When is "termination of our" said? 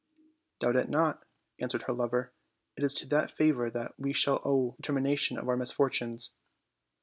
4.81-5.55